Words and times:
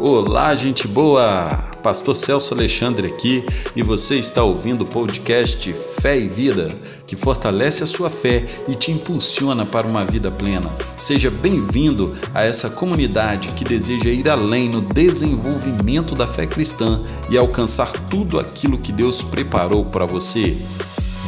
Olá, 0.00 0.54
gente 0.54 0.86
boa! 0.86 1.48
Pastor 1.82 2.14
Celso 2.14 2.54
Alexandre 2.54 3.08
aqui 3.08 3.44
e 3.74 3.82
você 3.82 4.16
está 4.16 4.44
ouvindo 4.44 4.82
o 4.82 4.86
podcast 4.86 5.72
Fé 5.72 6.16
e 6.16 6.28
Vida, 6.28 6.72
que 7.04 7.16
fortalece 7.16 7.82
a 7.82 7.86
sua 7.86 8.08
fé 8.08 8.44
e 8.68 8.76
te 8.76 8.92
impulsiona 8.92 9.66
para 9.66 9.88
uma 9.88 10.04
vida 10.04 10.30
plena. 10.30 10.70
Seja 10.96 11.32
bem-vindo 11.32 12.14
a 12.32 12.44
essa 12.44 12.70
comunidade 12.70 13.48
que 13.56 13.64
deseja 13.64 14.08
ir 14.08 14.28
além 14.28 14.68
no 14.68 14.80
desenvolvimento 14.80 16.14
da 16.14 16.28
fé 16.28 16.46
cristã 16.46 17.02
e 17.28 17.36
alcançar 17.36 17.90
tudo 18.08 18.38
aquilo 18.38 18.78
que 18.78 18.92
Deus 18.92 19.24
preparou 19.24 19.84
para 19.84 20.06
você. 20.06 20.56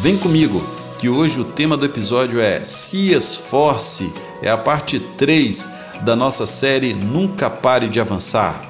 Vem 0.00 0.16
comigo, 0.16 0.64
que 0.96 1.08
hoje 1.08 1.40
o 1.40 1.44
tema 1.44 1.76
do 1.76 1.86
episódio 1.86 2.38
é 2.38 2.62
Se 2.62 3.12
Esforce, 3.12 4.12
é 4.40 4.48
a 4.48 4.56
parte 4.56 5.00
3 5.00 5.89
da 6.02 6.16
nossa 6.16 6.46
série 6.46 6.94
Nunca 6.94 7.50
Pare 7.50 7.88
de 7.88 8.00
Avançar. 8.00 8.68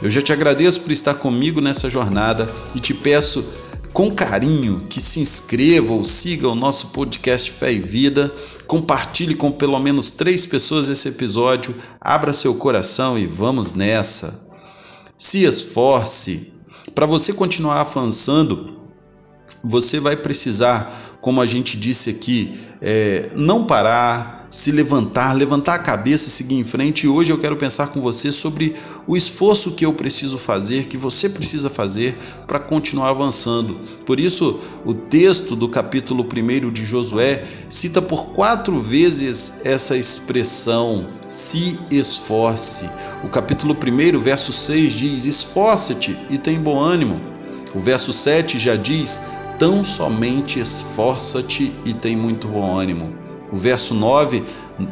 Eu 0.00 0.10
já 0.10 0.22
te 0.22 0.32
agradeço 0.32 0.80
por 0.82 0.92
estar 0.92 1.14
comigo 1.14 1.60
nessa 1.60 1.90
jornada 1.90 2.48
e 2.74 2.80
te 2.80 2.94
peço 2.94 3.44
com 3.92 4.14
carinho 4.14 4.82
que 4.90 5.00
se 5.00 5.20
inscreva 5.20 5.92
ou 5.92 6.04
siga 6.04 6.48
o 6.48 6.54
nosso 6.54 6.88
podcast 6.88 7.50
Fé 7.50 7.72
e 7.72 7.80
Vida, 7.80 8.32
compartilhe 8.66 9.34
com 9.34 9.50
pelo 9.50 9.78
menos 9.80 10.10
três 10.10 10.44
pessoas 10.44 10.88
esse 10.88 11.08
episódio, 11.08 11.74
abra 12.00 12.32
seu 12.32 12.54
coração 12.54 13.18
e 13.18 13.26
vamos 13.26 13.72
nessa. 13.72 14.54
Se 15.16 15.44
esforce. 15.44 16.52
Para 16.94 17.06
você 17.06 17.32
continuar 17.32 17.80
avançando, 17.80 18.78
você 19.64 19.98
vai 19.98 20.14
precisar, 20.14 21.18
como 21.20 21.40
a 21.40 21.46
gente 21.46 21.76
disse 21.76 22.10
aqui, 22.10 22.60
é, 22.80 23.30
não 23.34 23.64
parar, 23.64 24.45
se 24.56 24.72
levantar, 24.72 25.34
levantar 25.34 25.74
a 25.74 25.78
cabeça, 25.78 26.30
seguir 26.30 26.54
em 26.54 26.64
frente. 26.64 27.04
E 27.04 27.08
hoje 27.10 27.30
eu 27.30 27.36
quero 27.36 27.58
pensar 27.58 27.88
com 27.88 28.00
você 28.00 28.32
sobre 28.32 28.74
o 29.06 29.14
esforço 29.14 29.72
que 29.72 29.84
eu 29.84 29.92
preciso 29.92 30.38
fazer, 30.38 30.86
que 30.86 30.96
você 30.96 31.28
precisa 31.28 31.68
fazer 31.68 32.16
para 32.46 32.58
continuar 32.58 33.10
avançando. 33.10 33.74
Por 34.06 34.18
isso, 34.18 34.58
o 34.82 34.94
texto 34.94 35.54
do 35.54 35.68
capítulo 35.68 36.24
1 36.24 36.70
de 36.70 36.86
Josué 36.86 37.44
cita 37.68 38.00
por 38.00 38.32
quatro 38.32 38.80
vezes 38.80 39.60
essa 39.62 39.94
expressão: 39.94 41.08
se 41.28 41.78
esforce. 41.90 42.88
O 43.22 43.28
capítulo 43.28 43.76
1, 43.76 44.18
verso 44.18 44.54
6 44.54 44.92
diz: 44.94 45.26
Esforça-te 45.26 46.16
e 46.30 46.38
tem 46.38 46.58
bom 46.58 46.80
ânimo. 46.80 47.20
O 47.74 47.78
verso 47.78 48.10
7 48.10 48.58
já 48.58 48.74
diz: 48.74 49.20
Tão 49.58 49.84
somente 49.84 50.58
esforça-te 50.58 51.70
e 51.84 51.92
tem 51.92 52.16
muito 52.16 52.48
bom 52.48 52.74
ânimo. 52.74 53.25
O 53.52 53.56
verso 53.56 53.94
9 53.94 54.42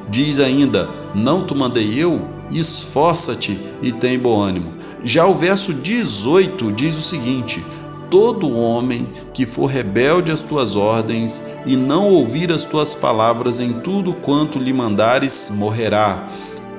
diz 0.09 0.41
ainda: 0.41 0.89
Não 1.15 1.45
te 1.45 1.55
mandei 1.55 1.95
eu? 1.99 2.23
Esforça-te 2.51 3.59
e 3.83 3.91
tem 3.91 4.19
bom 4.19 4.41
ânimo. 4.41 4.75
Já 5.03 5.27
o 5.27 5.35
verso 5.35 5.73
18 5.73 6.73
diz 6.73 6.97
o 6.97 7.03
seguinte: 7.03 7.65
Todo 8.11 8.51
homem 8.51 9.09
que 9.33 9.45
for 9.45 9.67
rebelde 9.67 10.31
às 10.31 10.41
tuas 10.41 10.77
ordens 10.77 11.43
e 11.67 11.77
não 11.77 12.11
ouvir 12.11 12.53
as 12.53 12.65
tuas 12.65 12.95
palavras 12.95 13.61
em 13.61 13.73
tudo 13.73 14.13
quanto 14.15 14.59
lhe 14.59 14.73
mandares, 14.73 15.53
morrerá. 15.55 16.29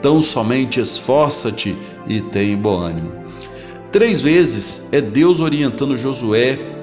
Tão 0.01 0.21
somente 0.21 0.79
esforça-te 0.79 1.75
e 2.07 2.21
tem 2.21 2.55
bom 2.55 2.79
ânimo. 2.79 3.11
Três 3.91 4.21
vezes 4.21 4.89
é 4.91 5.01
Deus 5.01 5.39
orientando 5.39 5.95
Josué 5.95 6.74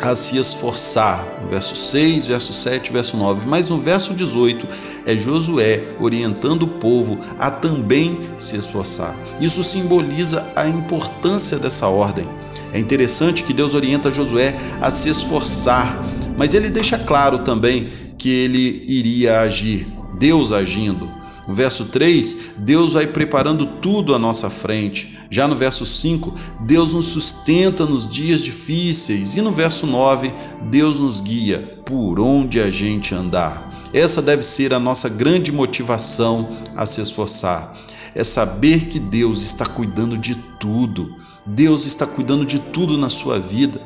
a 0.00 0.16
se 0.16 0.36
esforçar. 0.36 1.24
Verso 1.48 1.76
6, 1.76 2.26
verso 2.26 2.52
7, 2.52 2.92
verso 2.92 3.16
9. 3.16 3.46
Mas 3.46 3.68
no 3.68 3.78
verso 3.78 4.12
18 4.14 4.66
é 5.06 5.16
Josué 5.16 5.82
orientando 6.00 6.64
o 6.64 6.68
povo 6.68 7.18
a 7.38 7.50
também 7.50 8.18
se 8.36 8.56
esforçar. 8.56 9.14
Isso 9.40 9.62
simboliza 9.62 10.44
a 10.56 10.66
importância 10.66 11.58
dessa 11.58 11.86
ordem. 11.88 12.26
É 12.72 12.78
interessante 12.78 13.42
que 13.42 13.52
Deus 13.52 13.74
orienta 13.74 14.10
Josué 14.10 14.56
a 14.80 14.90
se 14.90 15.08
esforçar, 15.08 16.02
mas 16.36 16.54
ele 16.54 16.70
deixa 16.70 16.98
claro 16.98 17.40
também 17.40 17.88
que 18.16 18.30
ele 18.30 18.84
iria 18.88 19.40
agir, 19.40 19.86
Deus 20.18 20.52
agindo. 20.52 21.10
No 21.46 21.52
verso 21.52 21.86
3, 21.86 22.54
Deus 22.58 22.94
vai 22.94 23.06
preparando 23.06 23.66
tudo 23.66 24.14
à 24.14 24.18
nossa 24.18 24.48
frente. 24.48 25.11
Já 25.32 25.48
no 25.48 25.54
verso 25.54 25.86
5, 25.86 26.34
Deus 26.60 26.92
nos 26.92 27.06
sustenta 27.06 27.86
nos 27.86 28.06
dias 28.06 28.42
difíceis. 28.42 29.34
E 29.34 29.40
no 29.40 29.50
verso 29.50 29.86
9, 29.86 30.30
Deus 30.64 31.00
nos 31.00 31.22
guia 31.22 31.80
por 31.86 32.20
onde 32.20 32.60
a 32.60 32.70
gente 32.70 33.14
andar. 33.14 33.88
Essa 33.94 34.20
deve 34.20 34.42
ser 34.42 34.74
a 34.74 34.78
nossa 34.78 35.08
grande 35.08 35.50
motivação 35.50 36.50
a 36.76 36.84
se 36.84 37.00
esforçar. 37.00 37.74
É 38.14 38.22
saber 38.22 38.88
que 38.88 38.98
Deus 38.98 39.40
está 39.40 39.64
cuidando 39.64 40.18
de 40.18 40.34
tudo. 40.34 41.16
Deus 41.46 41.86
está 41.86 42.06
cuidando 42.06 42.44
de 42.44 42.58
tudo 42.58 42.98
na 42.98 43.08
sua 43.08 43.38
vida. 43.38 43.80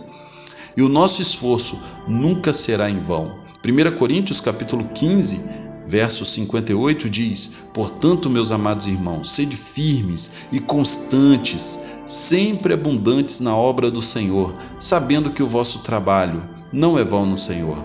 E 0.76 0.82
o 0.82 0.88
nosso 0.88 1.22
esforço 1.22 1.80
nunca 2.08 2.52
será 2.52 2.90
em 2.90 2.98
vão. 2.98 3.36
1 3.64 3.96
Coríntios 3.96 4.40
capítulo 4.40 4.88
15 4.92 5.65
Verso 5.86 6.24
58 6.24 7.08
diz: 7.08 7.70
Portanto, 7.72 8.28
meus 8.28 8.50
amados 8.50 8.86
irmãos, 8.86 9.30
sede 9.30 9.56
firmes 9.56 10.46
e 10.50 10.58
constantes, 10.58 12.02
sempre 12.04 12.74
abundantes 12.74 13.38
na 13.38 13.56
obra 13.56 13.90
do 13.90 14.02
Senhor, 14.02 14.52
sabendo 14.80 15.30
que 15.30 15.42
o 15.42 15.48
vosso 15.48 15.80
trabalho 15.80 16.42
não 16.72 16.98
é 16.98 17.04
vão 17.04 17.24
no 17.24 17.38
Senhor. 17.38 17.78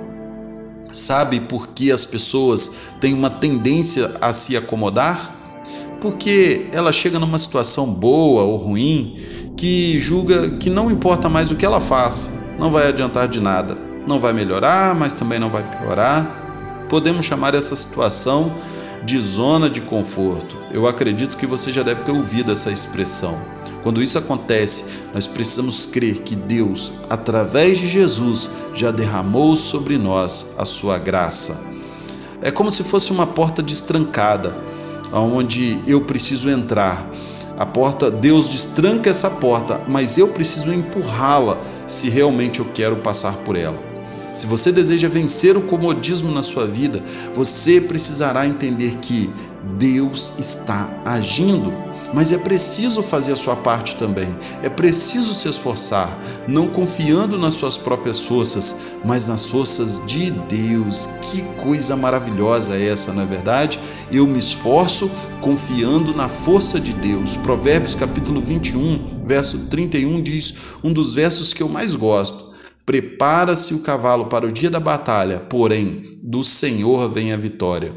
Sabe 0.91 1.39
por 1.39 1.69
que 1.69 1.91
as 1.91 2.06
pessoas 2.06 2.75
têm 3.00 3.13
uma 3.13 3.29
tendência 3.29 4.12
a 4.19 4.33
se 4.33 4.57
acomodar? 4.57 5.38
Porque 6.01 6.66
ela 6.72 6.91
chega 6.91 7.19
numa 7.19 7.38
situação 7.38 7.94
boa 7.94 8.41
ou 8.41 8.57
ruim 8.57 9.16
que 9.56 10.00
julga 10.00 10.50
que 10.57 10.69
não 10.72 10.89
importa 10.89 11.29
mais 11.29 11.51
o 11.51 11.56
que 11.56 11.66
ela 11.66 11.79
faça, 11.79 12.56
não 12.57 12.72
vai 12.72 12.88
adiantar 12.88 13.28
de 13.28 13.39
nada, 13.39 13.78
não 14.07 14.19
vai 14.19 14.33
melhorar, 14.33 14.95
mas 14.95 15.13
também 15.13 15.38
não 15.38 15.51
vai 15.51 15.63
piorar 15.63 16.41
Podemos 16.91 17.25
chamar 17.25 17.56
essa 17.56 17.74
situação 17.74 18.53
de 19.02 19.18
zona 19.18 19.69
de 19.69 19.79
conforto. 19.79 20.57
Eu 20.74 20.85
acredito 20.85 21.38
que 21.38 21.47
você 21.47 21.72
já 21.72 21.84
deve 21.84 22.02
ter 22.02 22.12
ouvido 22.12 22.52
essa 22.52 22.69
expressão. 22.69 23.40
Quando 23.81 24.03
isso 24.03 24.18
acontece, 24.18 25.00
nós 25.13 25.25
precisamos 25.25 25.85
crer 25.85 26.19
que 26.19 26.35
Deus, 26.35 26.91
através 27.09 27.80
de 27.80 27.88
Jesus, 27.88 28.50
já 28.75 28.91
derramou 28.91 29.56
sobre 29.56 29.97
nós 29.97 30.56
a 30.57 30.66
sua 30.66 30.97
graça. 30.97 31.74
É 32.41 32.51
como 32.51 32.69
se 32.69 32.84
fosse 32.84 33.13
uma 33.13 33.25
porta 33.25 33.63
destrancada, 33.63 34.53
onde 35.13 35.80
eu 35.88 36.01
preciso 36.01 36.50
entrar. 36.50 37.09
A 37.57 37.66
porta, 37.66 38.12
Deus 38.12 38.50
destranca 38.50 39.09
essa 39.09 39.30
porta, 39.30 39.80
mas 39.88 40.18
eu 40.18 40.28
preciso 40.28 40.74
empurrá-la 40.74 41.57
se 41.88 42.09
realmente 42.09 42.59
eu 42.59 42.66
quero 42.74 42.97
passar 42.97 43.31
por 43.46 43.56
ela. 43.56 43.91
Se 44.34 44.47
você 44.47 44.72
deseja 44.72 45.09
vencer 45.09 45.58
o 45.58 45.62
comodismo 45.62 46.31
na 46.31 46.42
sua 46.42 46.66
vida, 46.66 47.03
você 47.36 47.81
precisará 47.81 48.47
entender 48.47 48.97
que 49.02 49.30
Deus 49.78 50.40
está 50.40 51.02
agindo. 51.06 51.72
Mas 52.14 52.34
é 52.34 52.38
preciso 52.38 53.02
fazer 53.02 53.31
a 53.31 53.38
sua 53.38 53.56
parte 53.56 53.96
também. 53.96 54.28
É 54.62 54.69
preciso 54.69 55.34
se 55.34 55.47
esforçar, 55.47 56.09
não 56.46 56.68
confiando 56.68 57.38
nas 57.38 57.53
suas 57.53 57.78
próprias 57.78 58.19
forças, 58.19 58.92
mas 59.06 59.28
nas 59.28 59.46
forças 59.46 60.06
de 60.06 60.30
Deus. 60.30 61.08
Que 61.22 61.42
coisa 61.63 61.96
maravilhosa 61.96 62.75
é 62.75 62.88
essa, 62.88 63.13
não 63.13 63.24
é 63.24 63.25
verdade? 63.25 63.80
Eu 64.12 64.28
me 64.28 64.40
esforço 64.40 65.09
confiando 65.40 66.13
na 66.13 66.28
força 66.28 66.81
de 66.81 66.92
Deus. 66.94 67.38
Provérbios 67.38 67.96
capítulo 67.96 68.42
21, 68.42 69.24
verso 69.25 69.58
31 69.69 70.22
diz 70.22 70.53
um 70.84 70.92
dos 70.92 71.13
versos 71.13 71.53
que 71.53 71.63
eu 71.63 71.69
mais 71.69 71.96
gosto. 71.96 72.50
Prepara-se 72.86 73.74
o 73.74 73.80
cavalo 73.80 74.25
para 74.25 74.46
o 74.46 74.52
dia 74.52 74.69
da 74.69 74.80
batalha, 74.80 75.40
porém, 75.40 76.19
do 76.24 76.44
Senhor 76.44 77.09
vem 77.09 77.31
a 77.31 77.38
vitória. 77.38 77.94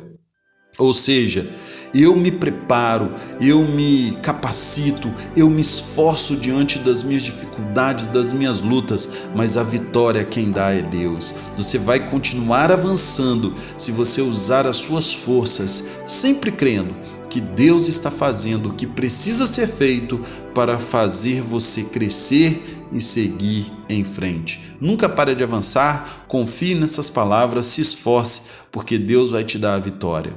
Ou 0.78 0.92
seja, 0.92 1.48
eu 1.94 2.16
me 2.16 2.32
preparo, 2.32 3.14
eu 3.40 3.62
me 3.62 4.18
capacito, 4.20 5.12
eu 5.36 5.48
me 5.48 5.60
esforço 5.60 6.34
diante 6.34 6.80
das 6.80 7.04
minhas 7.04 7.22
dificuldades, 7.22 8.08
das 8.08 8.32
minhas 8.32 8.60
lutas, 8.60 9.08
mas 9.32 9.56
a 9.56 9.62
vitória 9.62 10.24
quem 10.24 10.50
dá 10.50 10.72
é 10.72 10.82
Deus. 10.82 11.34
Você 11.56 11.78
vai 11.78 12.10
continuar 12.10 12.72
avançando 12.72 13.54
se 13.78 13.92
você 13.92 14.20
usar 14.20 14.66
as 14.66 14.76
suas 14.78 15.14
forças, 15.14 16.02
sempre 16.06 16.50
crendo 16.50 16.92
que 17.30 17.40
Deus 17.40 17.86
está 17.86 18.10
fazendo 18.10 18.70
o 18.70 18.74
que 18.74 18.86
precisa 18.86 19.46
ser 19.46 19.68
feito 19.68 20.20
para 20.52 20.80
fazer 20.80 21.40
você 21.40 21.84
crescer 21.84 22.86
e 22.92 23.00
seguir 23.00 23.70
em 23.88 24.04
frente. 24.04 24.73
Nunca 24.84 25.08
pare 25.08 25.34
de 25.34 25.42
avançar, 25.42 26.26
confie 26.28 26.74
nessas 26.74 27.08
palavras, 27.08 27.64
se 27.64 27.80
esforce, 27.80 28.42
porque 28.70 28.98
Deus 28.98 29.30
vai 29.30 29.42
te 29.42 29.56
dar 29.56 29.76
a 29.76 29.78
vitória. 29.78 30.34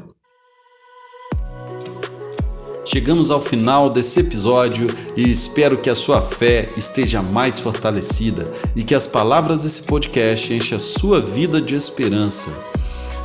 Chegamos 2.86 3.30
ao 3.30 3.42
final 3.42 3.90
desse 3.90 4.22
episódio 4.22 4.88
e 5.18 5.30
espero 5.30 5.78
que 5.78 5.90
a 5.90 5.96
sua 5.96 6.22
fé 6.22 6.70
esteja 6.78 7.22
mais 7.22 7.60
fortalecida 7.60 8.50
e 8.74 8.84
que 8.84 8.96
as 8.96 9.06
palavras 9.06 9.64
desse 9.64 9.82
podcast 9.82 10.54
enchem 10.54 10.78
a 10.78 10.80
sua 10.80 11.20
vida 11.20 11.62
de 11.62 11.76
esperança. 11.76 12.77